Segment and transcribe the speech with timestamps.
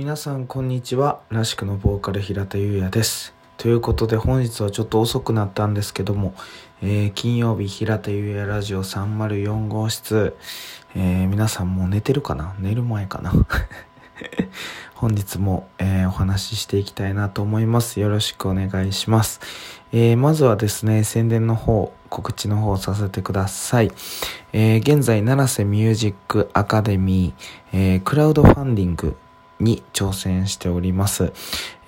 [0.00, 1.20] 皆さんこんにちは。
[1.28, 3.34] らしくのボーカル平田優也です。
[3.58, 6.32] ということで本日はちょっと遅くなったんですけども、
[6.80, 10.34] えー、金曜日平田優也ラジオ304号室、
[10.94, 12.54] えー、皆さんもう寝てるかな？
[12.60, 13.30] 寝る前かな？
[14.96, 18.00] 本日も、えー、お話ししていきたいなと思います。
[18.00, 19.42] よろしくお願いします、
[19.92, 23.92] えまずはですね宣伝の方告知の方させてください。
[24.54, 27.44] えー、現在、七瀬ミュージックアカデミー、
[27.74, 29.14] えー、クラウドファンディング
[29.60, 31.32] に挑戦しております。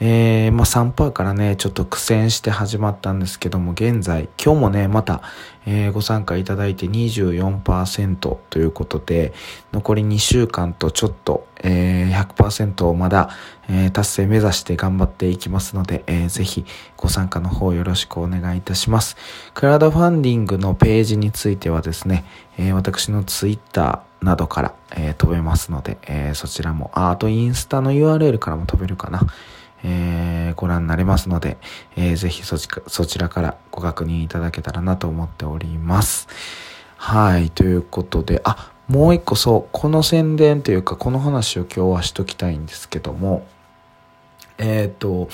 [0.04, 5.22] えー、まあ3%からね、ちょっと苦戦して始まったんですけども、現在、今日もね、また、
[5.64, 8.16] えー、ご参加いただいて24%
[8.50, 9.32] ということで、
[9.72, 13.30] 残り2週間とちょっと、えー、100%をまだ、
[13.68, 16.64] え、達成目指して頑張っていきますので、えー、ぜひ
[16.96, 19.16] ご参加の方よろしくお願いいたします。
[19.54, 22.24] クラウドファンディングのページについてはですね、
[22.58, 29.26] えー、私のツイッター、などから、えー、飛べますので、えー、そちらも、あ、あとインスタの URL からも飛べるかな。
[29.84, 31.58] えー、ご覧になれますので、
[31.96, 36.28] えー、ぜひそちそちらからご確認いただけたらなと思っております。
[36.96, 43.44] はい、ということで、あ、もう一個そう、この宣伝というか、この話を今日はしときたいんですけども、
[44.58, 45.28] えっ、と、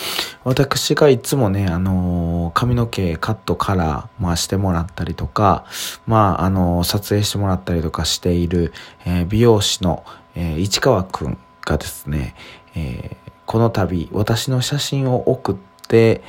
[0.45, 5.65] 私がいつもね、あのー、髪の毛カットカラー、まあ、してもらったりとか、
[6.07, 8.73] まあ、あのー、撮影してもらったりとかしている、
[9.05, 12.35] え美容師の、え市川くんがですね、
[12.75, 15.57] えこの度、私の写真を送っ
[15.89, 16.23] て、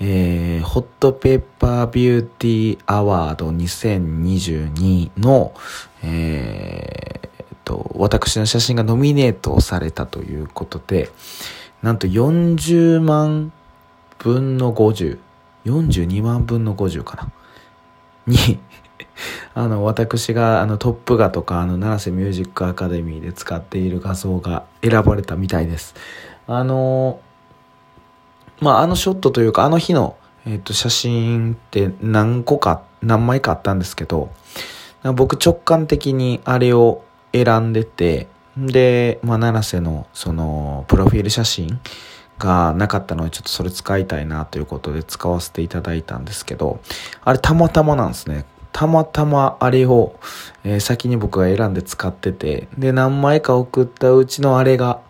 [0.00, 5.54] え、ホットペッパービューティーアワード2022の、
[6.02, 7.34] えー、
[7.64, 11.10] と、私の写真がノミネートされたということで、
[11.84, 13.52] なんと40万
[14.16, 15.18] 分の50、
[15.66, 17.30] 42万分の50かな。
[18.26, 18.58] に
[19.52, 25.94] あの、私があのトップ画とかあの、七瀬ミュージックアカデミーで使っている画像が選ばれたみたいです。
[26.46, 27.20] あの
[28.62, 34.30] まあ、あのショットというか、あの日の、えっ、と、写真って何個か、何枚かあったんですけど、
[35.14, 41.80] 僕直感的にあれを選んでて、で、まあ、七瀬のそのプロフィール写真
[42.38, 46.80] がなかったのでちょっとそれ使いたいなということで使わせていただいたんですけど
[47.24, 48.44] あれたまたまなんですね。
[48.72, 50.18] たまたまあれを、
[50.64, 55.00] えー、先に僕が選んで使っててで何枚か送ったうちのあれが、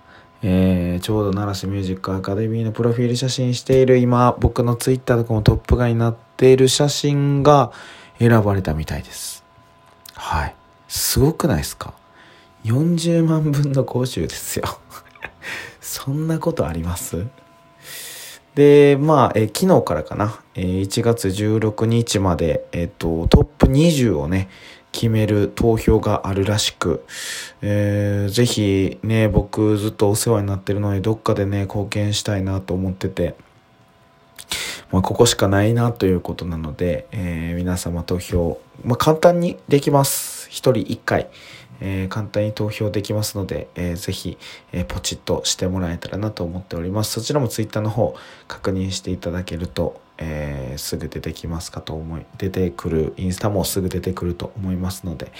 [0.43, 7.73] えー、ちょうど奈良市ミュージックアカデミーのプロフィール写真している今僕のツイッターとかもトップ画になっている写真が
[8.19, 9.43] 選ばれたみたいです。
[10.13, 10.55] はい。
[10.87, 11.95] すごくないですか？
[12.65, 14.65] 40万分の50ですよ。
[15.81, 17.27] そんなことあります？
[18.55, 24.49] で、まあ、え昨日からかな、え1月16日まで、えっと、トップ20をね、
[24.93, 27.05] 決める投票があるらしく、
[27.63, 33.35] えー、ぜひね、僕ずっとお世話になってるので、どっかでね、貢献したいなと思ってて、
[34.93, 40.34] まあ、ここしかないなということなので、えー、皆様投票、まあ、簡単にできます。
[40.55, 41.29] 一人一回。
[41.81, 44.39] えー、簡単に投票できますので、えー、ぜひ、
[44.73, 47.13] えー、ポチッとしてもらえたらなと思っております。
[47.13, 48.15] そちらも Twitter の方
[48.47, 55.33] 確認していただけると、えー、すぐ出てきますかと思い、出てくる、インスタもすぐ出てくると思いますので、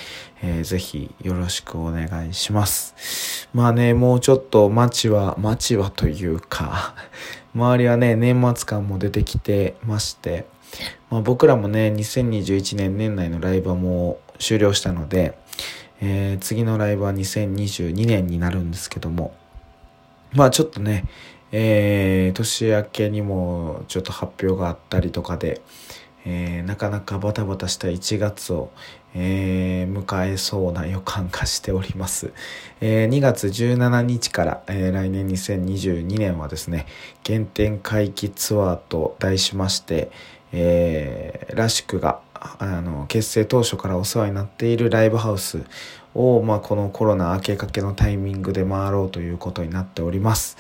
[0.43, 3.49] えー、ぜひよろしくお願いします。
[3.55, 6.95] まあね、もうちょっと街は、街はというか
[7.55, 10.47] 周りはね、年末感も出てきてまして、
[11.09, 15.37] まあ、僕らもね、2021年年内のライブはもう終了したので、
[16.01, 19.35] えー、次のライブは2022年になるんですけども、
[20.33, 21.07] まあちょっとね、
[21.53, 25.63] えー、年明けにもちょっと発表があったりとかで、
[26.27, 28.71] えー、なかなかバタバタした1月を、
[29.15, 32.33] えー、迎えそうな予感がしております。
[32.81, 36.87] えー、2月17日から、え来年2022年はですね、
[37.25, 40.11] 原点回帰ツアーと題しまして、
[40.53, 42.21] えー、らしくが
[42.59, 45.65] あの結成当初からお世話になっているライブハウス
[46.15, 50.57] を、まあ、このコロナ明けかけのタイミングで回ろうということになっております。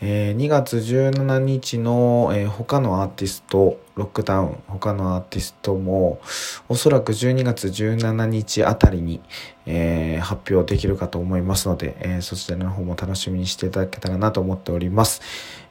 [0.00, 6.20] えー、2月17日の、えー、他のアーティスト、ロックダウン、他のアーティストも、
[6.68, 9.22] おそらく12月17日あたりに、
[9.66, 15.22] えー、発表できるかと思いますので、えそちらの方も楽しみにしていただけたらなと思っております。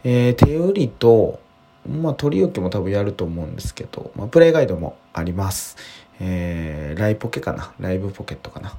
[0.03, 1.39] え手売りと、
[1.87, 5.77] まあ、取り置きも多分やると思うんですけど、まあ、プレイガイドもあります。
[6.19, 7.73] えー、ライポケかな？
[7.79, 8.77] ライブポケットかな、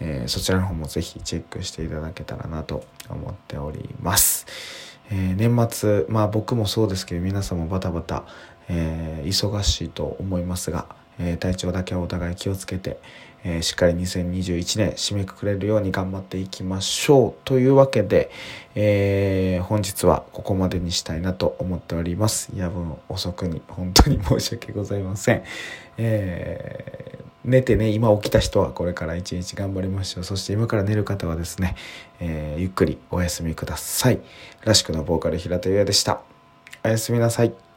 [0.00, 4.46] えー、そちらの方もぜひチェックしていただけたらなと思っております。
[5.10, 8.24] えー、年末、まあ僕もそうですけど、皆さんもバタバタ、
[8.68, 10.86] えー、忙しいと思いますが、
[11.18, 12.98] え、体調だけはお互い気をつけて、
[13.44, 17.34] え、しっかり2021年締めくくれるように頑張っていきましょう。
[17.44, 18.30] というわけで、
[18.74, 22.50] えー、本日はここまでにしたいなと思っております。
[22.54, 25.42] 夜分遅くに本当に申し訳ございません。
[25.98, 30.24] えー、寝てね、今起きた人はこれから一日頑張りましょう。
[30.24, 31.76] そして今から寝る方はですね、
[32.20, 34.20] えー、ゆっくりお休みください。
[34.64, 36.20] らしくのボーカル平田優也でした。
[36.84, 37.67] おやすみなさい。